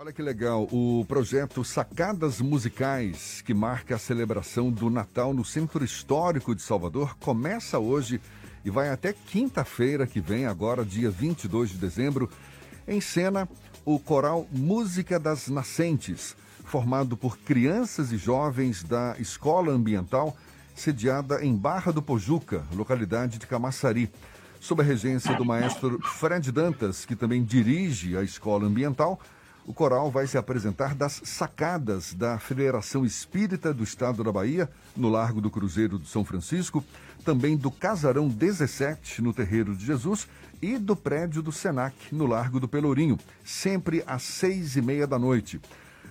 [0.00, 5.84] Olha que legal, o projeto Sacadas Musicais, que marca a celebração do Natal no Centro
[5.84, 8.20] Histórico de Salvador, começa hoje
[8.64, 12.30] e vai até quinta-feira que vem, agora dia 22 de dezembro,
[12.86, 13.48] em cena
[13.84, 20.36] o coral Música das Nascentes, formado por crianças e jovens da Escola Ambiental,
[20.76, 24.08] sediada em Barra do Pojuca, localidade de Camaçari,
[24.60, 29.20] sob a regência do maestro Fred Dantas, que também dirige a Escola Ambiental.
[29.68, 35.10] O coral vai se apresentar das sacadas da Federação Espírita do Estado da Bahia, no
[35.10, 36.82] Largo do Cruzeiro de São Francisco,
[37.22, 40.26] também do Casarão 17, no Terreiro de Jesus,
[40.62, 45.18] e do prédio do Senac, no Largo do Pelourinho, sempre às seis e meia da
[45.18, 45.60] noite.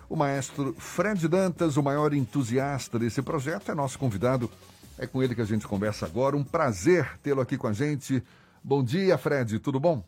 [0.07, 4.51] O maestro Fred Dantas, o maior entusiasta desse projeto, é nosso convidado.
[4.99, 6.37] É com ele que a gente conversa agora.
[6.37, 8.23] Um prazer tê-lo aqui com a gente.
[8.63, 10.05] Bom dia, Fred, tudo bom?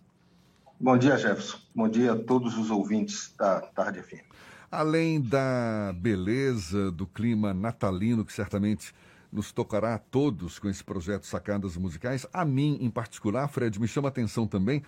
[0.82, 1.58] Bom dia, Jefferson.
[1.76, 4.24] Bom dia a todos os ouvintes da Tarde FM.
[4.72, 8.94] Além da beleza do clima natalino, que certamente
[9.30, 13.90] nos tocará a todos com esse projeto Sacadas Musicais, a mim em particular, Fred, me
[13.90, 14.82] chama a atenção também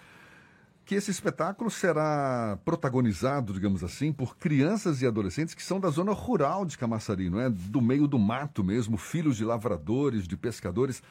[0.86, 6.14] que esse espetáculo será protagonizado, digamos assim, por crianças e adolescentes que são da zona
[6.14, 7.50] rural de Camaçari, não é?
[7.50, 11.04] Do meio do mato mesmo, filhos de lavradores, de pescadores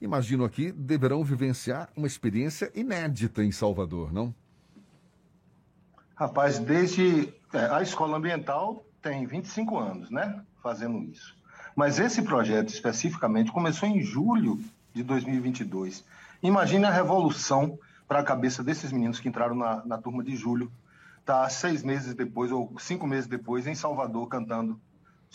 [0.00, 4.34] imagino aqui, deverão vivenciar uma experiência inédita em Salvador, não?
[6.14, 11.36] Rapaz, desde é, a escola ambiental tem 25 anos, né, fazendo isso.
[11.74, 16.04] Mas esse projeto especificamente começou em julho de 2022.
[16.42, 20.70] Imagine a revolução para a cabeça desses meninos que entraram na, na turma de julho,
[21.24, 24.80] tá seis meses depois ou cinco meses depois em Salvador cantando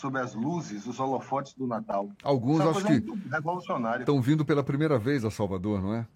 [0.00, 2.10] sob as luzes, os holofotes do Natal.
[2.22, 6.06] Alguns é acho que estão vindo pela primeira vez a Salvador, não é?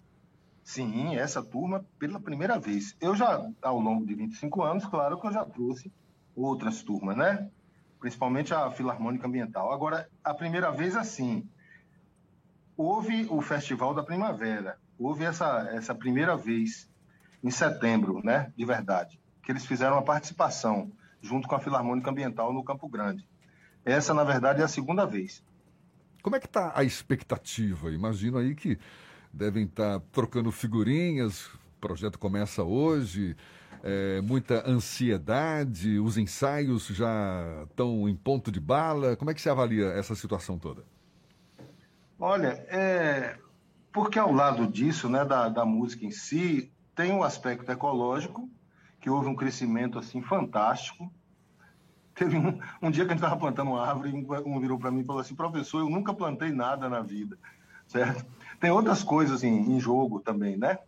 [0.63, 2.97] Sim, essa turma pela primeira vez.
[2.99, 5.93] Eu já, ao longo de 25 anos, claro que eu já trouxe
[6.35, 7.47] outras turmas, né?
[7.99, 9.71] Principalmente a Filarmônica Ambiental.
[9.71, 11.47] Agora, a primeira vez, assim,
[12.75, 14.79] houve o Festival da Primavera.
[14.97, 16.89] Houve essa, essa primeira vez,
[17.43, 18.51] em setembro, né?
[18.57, 19.21] De verdade.
[19.43, 23.27] Que eles fizeram uma participação junto com a Filarmônica Ambiental no Campo Grande.
[23.85, 25.43] Essa, na verdade, é a segunda vez.
[26.23, 27.91] Como é que está a expectativa?
[27.91, 28.79] Imagino aí que
[29.31, 33.37] devem estar tá trocando figurinhas, o projeto começa hoje,
[33.83, 39.15] é, muita ansiedade, os ensaios já estão em ponto de bala.
[39.15, 40.83] Como é que você avalia essa situação toda?
[42.19, 43.37] Olha, é,
[43.93, 48.49] porque ao lado disso, né, da, da música em si, tem um aspecto ecológico,
[48.99, 51.13] que houve um crescimento assim fantástico,
[52.15, 54.89] Teve um, um dia que a gente estava plantando uma árvore e um virou para
[54.89, 57.37] mim e falou assim: professor, eu nunca plantei nada na vida,
[57.85, 58.25] certo?
[58.59, 60.79] Tem outras coisas em, em jogo também, né?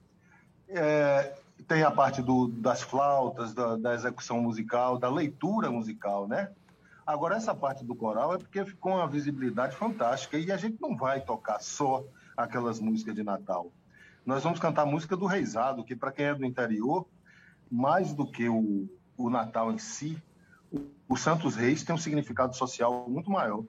[0.70, 6.50] É, tem a parte do, das flautas, da, da, execução musical, da leitura musical, né?
[7.06, 10.96] Agora, essa parte do coral é porque ficou uma visibilidade fantástica e a gente não
[10.96, 12.06] vai tocar só
[12.36, 13.72] aquelas músicas de Natal.
[14.26, 17.06] Nós vamos cantar a música do Reisado, que para quem é do interior,
[17.72, 20.22] mais do que o, o Natal em si,
[21.08, 23.64] o Santos Reis tem um significado social muito maior.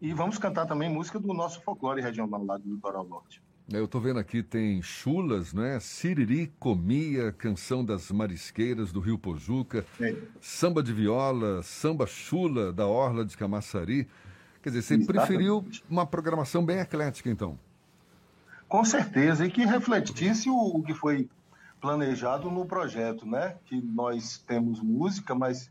[0.00, 3.42] E vamos cantar também música do nosso folclore regional lá do Litoral Norte.
[3.70, 5.78] Eu estou vendo aqui, tem chulas, né?
[5.78, 10.16] Siriri, comia, canção das marisqueiras do Rio Pojuca, é.
[10.40, 14.08] samba de viola, samba chula da Orla de Camaçari.
[14.62, 15.26] Quer dizer, você Exatamente.
[15.26, 17.58] preferiu uma programação bem eclética, então?
[18.66, 21.28] Com certeza, e que refletisse o, o que foi
[21.78, 23.56] planejado no projeto, né?
[23.66, 25.70] Que nós temos música, mas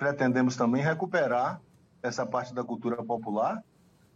[0.00, 1.60] pretendemos também recuperar
[2.02, 3.62] essa parte da cultura popular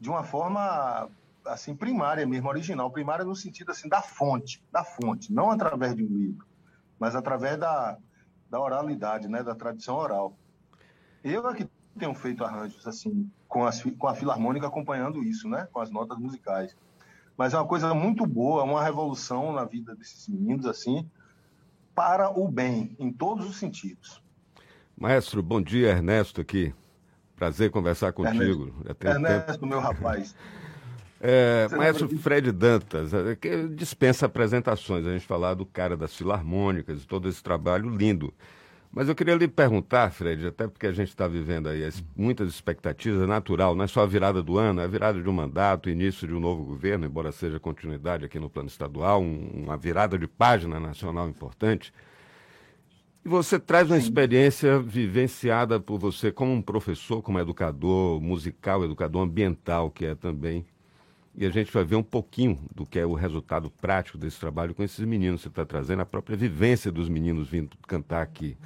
[0.00, 1.10] de uma forma
[1.44, 6.02] assim primária mesmo, original, primária no sentido assim da fonte, da fonte, não através de
[6.02, 6.46] um livro,
[6.98, 7.98] mas através da,
[8.48, 10.34] da oralidade, né, da tradição oral.
[11.22, 11.68] Eu é que
[11.98, 16.16] tenho feito arranjos assim com, as, com a filarmônica acompanhando isso, né, com as notas
[16.18, 16.74] musicais.
[17.36, 21.06] Mas é uma coisa muito boa, uma revolução na vida desses meninos assim,
[21.94, 24.23] para o bem em todos os sentidos.
[24.96, 26.72] Maestro, bom dia, Ernesto aqui.
[27.36, 28.72] Prazer conversar contigo.
[28.84, 30.34] Ernesto, Ernesto meu rapaz.
[31.26, 37.02] É, maestro Fred Dantas, é, que dispensa apresentações, a gente falar do cara das filarmônicas
[37.02, 38.30] e todo esse trabalho lindo.
[38.92, 42.50] Mas eu queria lhe perguntar, Fred, até porque a gente está vivendo aí as, muitas
[42.50, 45.32] expectativas, é natural, não é só a virada do ano, é a virada de um
[45.32, 49.78] mandato, início de um novo governo, embora seja continuidade aqui no plano estadual, um, uma
[49.78, 51.90] virada de página nacional importante.
[53.24, 54.02] E você traz uma Sim.
[54.02, 60.66] experiência vivenciada por você como um professor, como educador musical, educador ambiental, que é também.
[61.34, 64.74] E a gente vai ver um pouquinho do que é o resultado prático desse trabalho
[64.74, 65.40] com esses meninos.
[65.40, 68.58] Você está trazendo a própria vivência dos meninos vindo cantar aqui.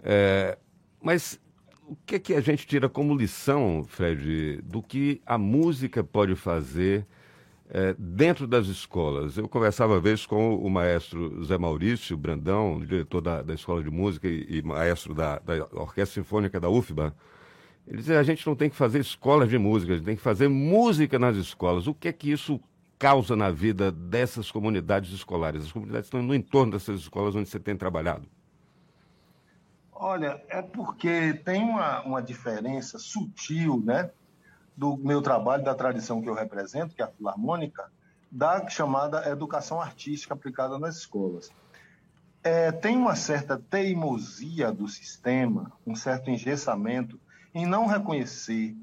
[0.00, 0.58] É,
[1.00, 1.40] mas
[1.86, 6.34] o que é que a gente tira como lição, Fred, do que a música pode
[6.34, 7.06] fazer
[7.70, 9.36] é, dentro das escolas?
[9.36, 13.90] Eu conversava uma vez com o maestro Zé Maurício Brandão, diretor da, da Escola de
[13.90, 17.14] Música e, e maestro da, da, Orquestra Sinfônica da UFBA.
[17.86, 20.22] Ele dizia, a gente não tem que fazer escolas de música, a gente tem que
[20.22, 21.86] fazer música nas escolas.
[21.86, 22.60] O que é que isso
[22.98, 25.64] causa na vida dessas comunidades escolares?
[25.64, 28.28] As comunidades estão no entorno dessas escolas onde você tem trabalhado.
[30.00, 34.10] Olha, é porque tem uma, uma diferença sutil, né,
[34.78, 37.90] do meu trabalho, da tradição que eu represento, que é a Filarmônica,
[38.30, 41.50] da chamada educação artística aplicada nas escolas.
[42.44, 47.18] É, tem uma certa teimosia do sistema, um certo engessamento
[47.52, 48.76] em não reconhecer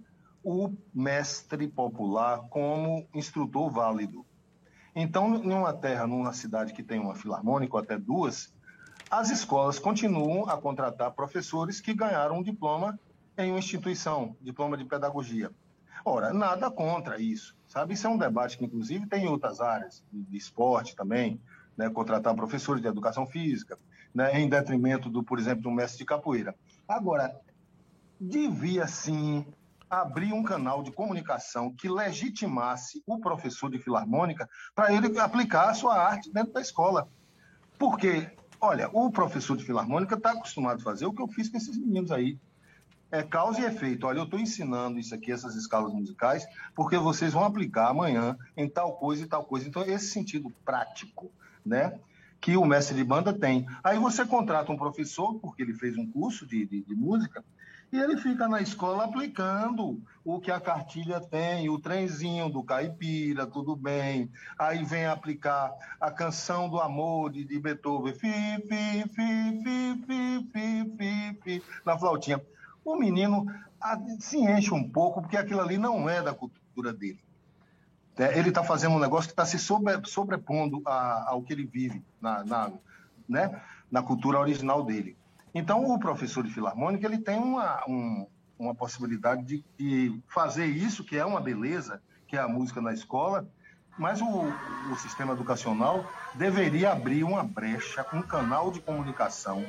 [0.44, 4.26] o mestre popular como instrutor válido.
[4.94, 8.54] Então, em uma terra, numa cidade que tem uma filarmônica ou até duas,
[9.10, 13.00] as escolas continuam a contratar professores que ganharam um diploma
[13.38, 15.50] em uma instituição, diploma de pedagogia.
[16.08, 17.96] Ora, nada contra isso, sabe?
[17.96, 21.42] Isso é um debate que, inclusive, tem em outras áreas, de esporte também,
[21.76, 21.90] né?
[21.90, 23.76] contratar professores de educação física,
[24.14, 24.40] né?
[24.40, 26.54] em detrimento, do, por exemplo, um mestre de capoeira.
[26.88, 27.36] Agora,
[28.22, 29.48] devia sim
[29.90, 35.74] abrir um canal de comunicação que legitimasse o professor de filarmônica para ele aplicar a
[35.74, 37.10] sua arte dentro da escola.
[37.80, 38.32] Porque
[38.62, 41.78] Olha, o professor de filarmônica está acostumado a fazer o que eu fiz com esses
[41.78, 42.40] meninos aí.
[43.16, 44.06] É causa e efeito.
[44.08, 46.46] Olha, eu estou ensinando isso aqui, essas escalas musicais,
[46.76, 49.66] porque vocês vão aplicar amanhã em tal coisa e tal coisa.
[49.66, 51.32] Então, esse sentido prático,
[51.66, 51.98] né?
[52.42, 53.66] Que o mestre de banda tem.
[53.82, 57.42] Aí você contrata um professor, porque ele fez um curso de, de, de música,
[57.90, 63.48] e ele fica na escola aplicando o que a cartilha tem, o trenzinho do caipira,
[63.48, 64.30] tudo bem.
[64.60, 65.72] Aí vem aplicar
[66.02, 68.28] a canção do amor de, de Beethoven, fi,
[68.68, 72.42] fi, fi, fi, fi, fi, fi, fi, na flautinha.
[72.86, 73.48] O menino
[74.20, 77.20] se enche um pouco, porque aquilo ali não é da cultura dele.
[78.16, 82.02] É, ele está fazendo um negócio que está se sobre, sobrepondo ao que ele vive
[82.22, 82.72] na, na,
[83.28, 83.62] né,
[83.92, 85.18] na cultura original dele.
[85.54, 88.28] Então, o professor de filarmônica ele tem uma, um,
[88.58, 92.94] uma possibilidade de, de, fazer isso, que é uma beleza, que é a música na
[92.94, 93.48] escola,
[93.98, 94.44] mas o,
[94.92, 96.06] o sistema educacional
[96.36, 99.66] deveria abrir uma brecha, um canal de comunicação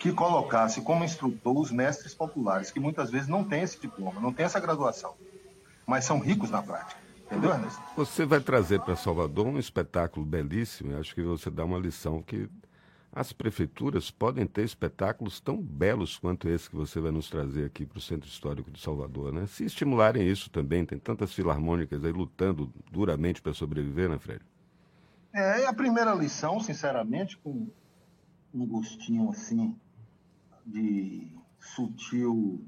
[0.00, 4.32] que colocasse como instrutor os mestres populares, que muitas vezes não têm esse diploma, não
[4.32, 5.14] têm essa graduação,
[5.86, 6.98] mas são ricos na prática.
[7.26, 7.80] Entendeu, Ernesto?
[7.96, 12.48] Você vai trazer para Salvador um espetáculo belíssimo, acho que você dá uma lição que
[13.12, 17.84] as prefeituras podem ter espetáculos tão belos quanto esse que você vai nos trazer aqui
[17.84, 19.46] para o Centro Histórico de Salvador, né?
[19.46, 24.40] Se estimularem isso também, tem tantas filarmônicas aí lutando duramente para sobreviver, né, Fred?
[25.34, 27.68] É, a primeira lição, sinceramente, com
[28.54, 29.76] um gostinho assim
[30.70, 32.66] de sutil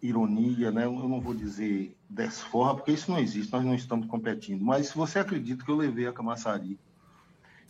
[0.00, 0.84] ironia, né?
[0.84, 4.64] Eu não vou dizer desforra, porque isso não existe, nós não estamos competindo.
[4.64, 6.78] Mas se você acredita que eu levei a Camaçari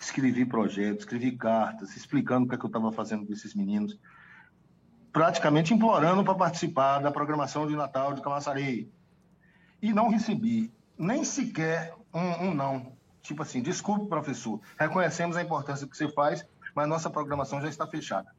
[0.05, 3.99] escrevi projetos, escrevi cartas, explicando o que, é que eu estava fazendo com esses meninos,
[5.13, 8.93] praticamente implorando para participar da programação de Natal de Camaçari.
[9.81, 12.93] E não recebi nem sequer um, um não.
[13.23, 17.87] Tipo assim, desculpe, professor, reconhecemos a importância que você faz, mas nossa programação já está
[17.87, 18.35] fechada.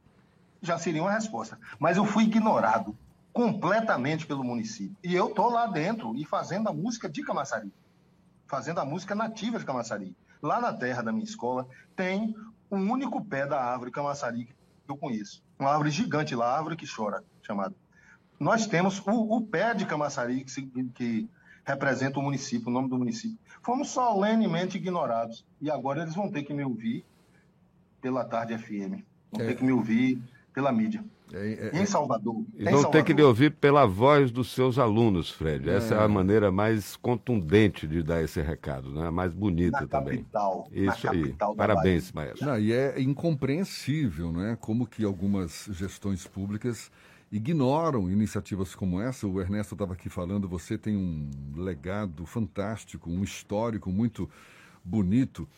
[0.64, 1.60] Já seria uma resposta.
[1.78, 2.98] Mas eu fui ignorado
[3.32, 4.98] completamente pelo município.
[5.04, 7.72] E eu estou lá dentro e fazendo a música de Camaçari.
[8.48, 12.36] Fazendo a música nativa de Camaçari lá na terra da minha escola, tem
[12.70, 15.42] um único pé da árvore camaçari que eu conheço.
[15.58, 17.74] Uma árvore gigante lá, árvore que chora, chamada.
[18.38, 21.30] Nós temos o, o pé de camaçari que, que
[21.64, 23.38] representa o município, o nome do município.
[23.62, 25.46] Fomos solenemente ignorados.
[25.62, 27.06] E agora eles vão ter que me ouvir
[28.02, 29.02] pela Tarde FM.
[29.32, 29.48] Vão é.
[29.48, 30.22] ter que me ouvir
[30.54, 31.04] pela mídia.
[31.34, 32.46] É, é, em Salvador.
[32.56, 35.68] E vão ter que lhe ouvir pela voz dos seus alunos, Fred.
[35.68, 39.10] Essa é, a maneira mais contundente de dar esse recado, né?
[39.10, 40.18] mais bonita na também.
[40.18, 41.36] Capital, Isso aí.
[41.58, 42.46] Parabéns, maestro.
[42.46, 44.56] Não, e é incompreensível né?
[44.62, 46.92] como que algumas gestões públicas
[47.32, 49.28] ignoram iniciativas como essa.
[49.28, 54.30] O Ernesto estava aqui falando, você tem um legado fantástico, um histórico muito
[54.84, 55.50] bonito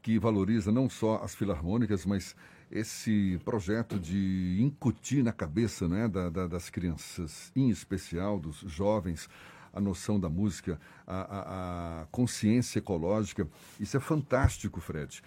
[0.00, 2.36] que valoriza não só as filarmônicas, mas
[2.72, 9.28] esse projeto de incutir na cabeça né, da, da, das crianças, em especial dos jovens,
[9.72, 13.46] a noção da música, a, a, a consciência ecológica.
[13.78, 15.22] Isso é fantástico, Fred.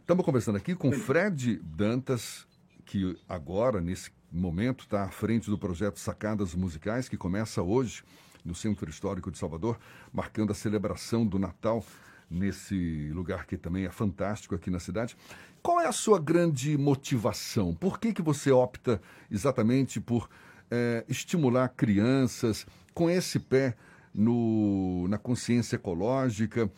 [0.00, 2.46] Estamos conversando aqui com Fred Dantas,
[2.84, 8.04] que agora, nesse momento, está à frente do projeto Sacadas Musicais, que começa hoje
[8.44, 9.76] no Centro Histórico de Salvador,
[10.12, 11.84] marcando a celebração do Natal
[12.30, 15.16] nesse lugar que também é fantástico aqui na cidade.
[15.62, 17.74] Qual é a sua grande motivação?
[17.74, 20.28] Por que, que você opta exatamente por
[20.70, 23.76] é, estimular crianças com esse pé
[24.14, 26.70] no, na consciência ecológica?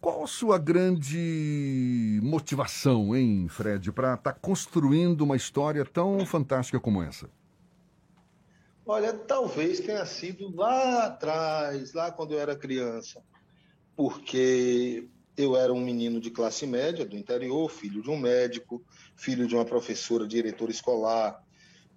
[0.00, 6.78] Qual a sua grande motivação, hein, Fred, para estar tá construindo uma história tão fantástica
[6.78, 7.28] como essa?
[8.86, 13.22] Olha, talvez tenha sido lá atrás, lá quando eu era criança,
[13.98, 18.80] porque eu era um menino de classe média do interior, filho de um médico,
[19.16, 21.44] filho de uma professora, diretora escolar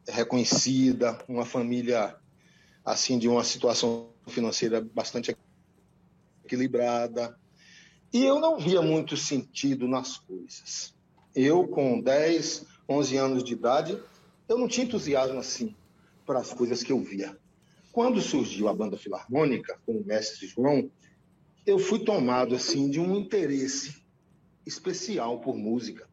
[0.08, 2.15] reconhecida, uma família
[2.84, 5.38] assim de uma situação financeira bastante
[6.43, 7.38] equilibrada.
[8.12, 10.96] E eu não via muito sentido nas coisas.
[11.36, 14.01] Eu, com 10, 11 anos de idade,
[14.50, 15.75] eu não tinha entusiasmo assim
[16.25, 17.38] para as coisas que eu via.
[17.91, 20.89] Quando surgiu a banda filarmônica, com o mestre João,
[21.65, 24.01] eu fui tomado assim de um interesse
[24.65, 26.08] especial por música.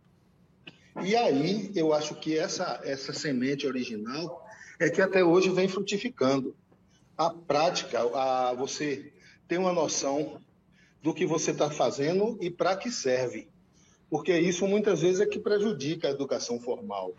[1.03, 4.45] E aí eu acho que essa essa semente original
[4.79, 6.55] é que até hoje vem frutificando.
[7.17, 9.13] A prática, a você
[9.49, 10.41] ter uma noção
[11.03, 13.49] do que você está fazendo e para que serve.
[14.11, 17.15] Porque isso muitas vezes é que prejudica a educação formal.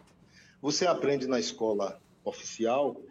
[0.62, 3.02] Você aprende na escola oficial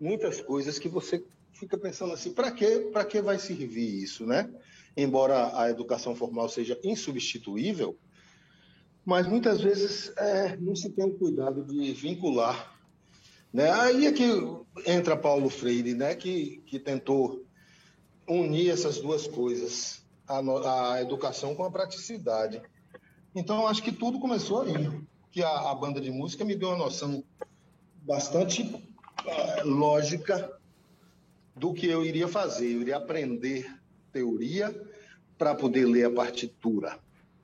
[0.00, 1.22] muitas coisas que você
[1.64, 4.50] fica pensando assim, para que, para que vai servir isso, né?
[4.96, 7.98] Embora a educação formal seja insubstituível,
[9.04, 12.72] mas muitas vezes é, não se tem o cuidado de vincular.
[13.52, 13.70] Né?
[13.70, 14.24] Aí é que
[14.86, 16.14] entra Paulo Freire, né?
[16.14, 17.44] que, que tentou
[18.28, 22.62] unir essas duas coisas a, a educação com a praticidade.
[23.34, 24.90] Então, acho que tudo começou aí,
[25.32, 27.24] que a, a banda de música me deu uma noção
[28.02, 30.60] bastante uh, lógica
[31.54, 32.72] do que eu iria fazer.
[32.72, 33.70] Eu iria aprender
[34.12, 34.74] teoria
[35.36, 36.98] para poder ler a partitura.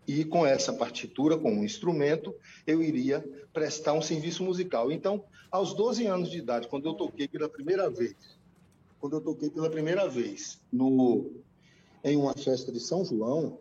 [0.07, 2.35] E com essa partitura, com um instrumento,
[2.67, 4.91] eu iria prestar um serviço musical.
[4.91, 8.17] Então, aos 12 anos de idade, quando eu toquei pela primeira vez,
[8.99, 11.31] quando eu toquei pela primeira vez no
[12.03, 13.59] em uma festa de São João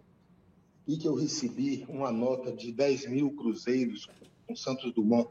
[0.87, 4.09] e que eu recebi uma nota de 10 mil cruzeiros
[4.47, 5.29] com Santos Dumont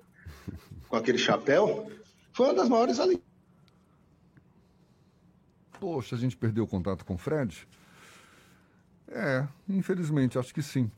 [0.88, 1.90] com aquele chapéu,
[2.32, 3.27] foi uma das maiores alegrias.
[5.80, 7.66] Poxa, a gente perdeu o contato com o Fred?
[9.08, 10.90] É, infelizmente, acho que sim.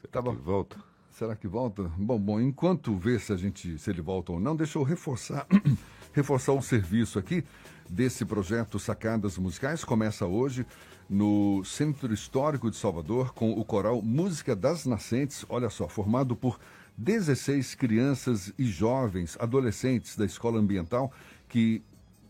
[0.00, 0.32] Você tava...
[0.32, 0.76] volta?
[1.10, 1.84] Será que volta?
[1.96, 5.46] Bom, bom, enquanto vê se a gente se ele volta ou não, deixa eu reforçar
[6.12, 7.44] reforçar o serviço aqui
[7.88, 9.84] desse projeto Sacadas Musicais.
[9.84, 10.66] Começa hoje
[11.08, 16.58] no Centro Histórico de Salvador com o coral Música das Nascentes, olha só, formado por
[16.96, 21.12] 16 crianças e jovens, adolescentes da Escola Ambiental,
[21.48, 21.82] que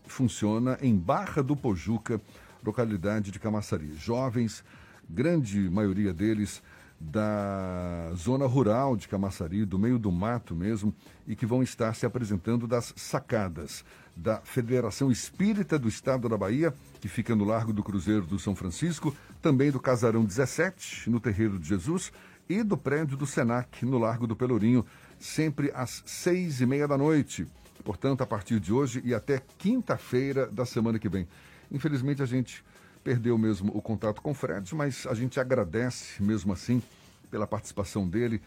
[0.07, 2.21] funciona em Barra do Pojuca,
[2.63, 3.93] localidade de Camaçari.
[3.95, 4.63] Jovens,
[5.09, 6.61] grande maioria deles
[6.99, 10.93] da zona rural de Camaçari, do meio do mato mesmo,
[11.27, 13.83] e que vão estar se apresentando das sacadas
[14.15, 18.55] da Federação Espírita do Estado da Bahia, que fica no Largo do Cruzeiro do São
[18.55, 22.11] Francisco, também do Casarão 17, no Terreiro de Jesus,
[22.47, 24.85] e do prédio do Senac, no Largo do Pelourinho,
[25.19, 27.45] sempre às seis e meia da noite.
[27.85, 31.27] Portanto, a partir de hoje e até quinta-feira da semana que vem.
[31.71, 32.65] Infelizmente, a gente
[33.03, 36.81] perdeu mesmo o contato com o Fred, mas a gente agradece mesmo assim
[37.29, 38.41] pela participação dele.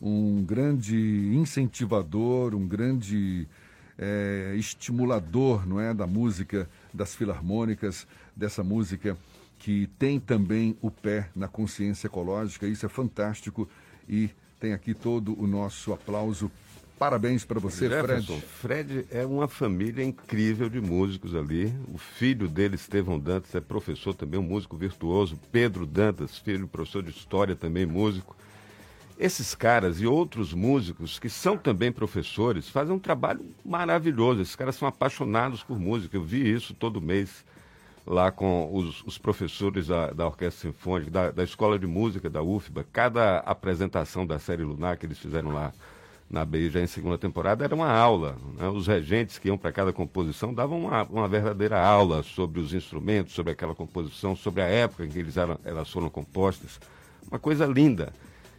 [0.00, 0.96] Um grande
[1.34, 3.48] incentivador, um grande
[3.98, 9.16] é, estimulador não é, da música das filarmônicas, dessa música
[9.58, 12.66] que tem também o pé na consciência ecológica.
[12.66, 13.68] Isso é fantástico
[14.08, 16.48] e tem aqui todo o nosso aplauso.
[16.98, 19.02] Parabéns para você, Jefferson, Fred.
[19.02, 21.74] Fred é uma família incrível de músicos ali.
[21.92, 25.38] O filho dele, Estevão Dantas, é professor também, um músico virtuoso.
[25.50, 28.36] Pedro Dantas, filho, professor de história também, músico.
[29.18, 34.40] Esses caras e outros músicos que são também professores fazem um trabalho maravilhoso.
[34.40, 36.16] Esses caras são apaixonados por música.
[36.16, 37.44] Eu vi isso todo mês
[38.06, 42.42] lá com os, os professores da, da, Orquestra Sinfônica, da, da, Escola de Música da
[42.42, 42.86] UFBA.
[42.92, 45.72] Cada apresentação da série Lunar que eles fizeram lá
[46.28, 48.36] na BI já em segunda temporada era uma aula.
[48.56, 48.68] Né?
[48.68, 53.34] Os regentes que iam para cada composição davam uma, uma, verdadeira aula sobre os instrumentos,
[53.34, 56.80] sobre aquela composição, sobre a época em que eles eram, elas foram compostas.
[57.28, 58.12] Uma coisa linda.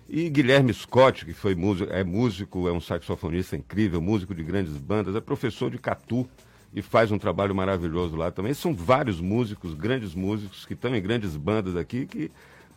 [0.08, 4.78] E Guilherme Scott, que foi músico, é músico, é um saxofonista incrível, músico de grandes
[4.78, 6.28] bandas, é professor de catu
[6.74, 8.54] e faz um trabalho maravilhoso lá também.
[8.54, 12.30] São vários músicos, grandes músicos, que estão em grandes bandas aqui, que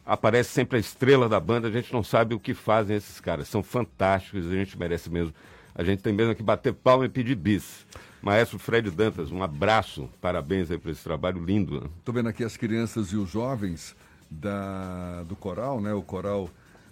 [0.09, 3.47] aparece sempre a estrela da banda, a gente não sabe o que fazem esses caras.
[3.47, 5.35] São fantásticos, a gente merece mesmo.
[5.75, 7.87] A gente tem mesmo que bater palma e pedir bis.
[8.23, 11.89] Maestro Fred Dantas, um abraço, parabéns aí por esse trabalho lindo.
[11.99, 13.95] Estou vendo aqui as crianças e os jovens
[14.31, 15.93] da, do coral, né?
[15.93, 16.51] O coral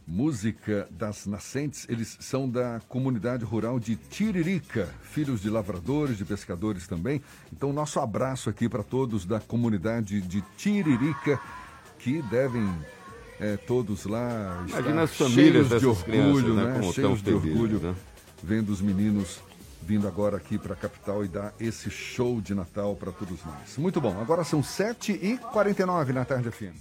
[0.08, 6.86] Música das Nascentes, eles são da comunidade rural de Tiririca, filhos de lavradores, de pescadores
[6.86, 7.20] também.
[7.52, 11.40] Então, nosso abraço aqui para todos da comunidade de Tiririca,
[11.98, 12.72] que devem
[13.40, 16.64] é, todos lá Imagina as famílias cheios de orgulho, crianças, né?
[16.64, 16.80] né?
[16.80, 17.94] Como cheios de felizes, orgulho, né?
[18.42, 19.40] vendo os meninos
[19.82, 23.76] vindo agora aqui para a capital e dar esse show de Natal para todos nós.
[23.78, 26.76] Muito bom, agora são 7h49 na tarde FM.